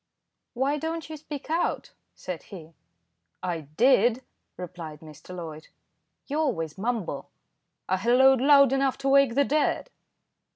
[0.55, 2.73] "Why don't you speak out?" said he.
[3.43, 4.23] "I did,"
[4.57, 5.35] replied Mr.
[5.35, 5.67] Loyd.
[6.25, 7.29] "You always mumble."
[7.87, 9.91] "I halloaed loud enough to wake the dead."